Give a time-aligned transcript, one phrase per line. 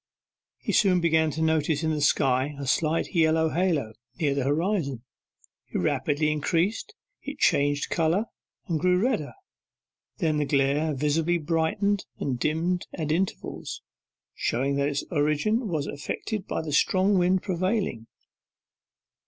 [0.57, 5.03] He soon began to notice in the sky a slight yellow halo, near the horizon.
[5.67, 8.25] It rapidly increased; it changed colour,
[8.65, 9.33] and grew redder;
[10.17, 13.83] then the glare visibly brightened and dimmed at intervals,
[14.33, 18.07] showing that its origin was affected by the strong wind prevailing.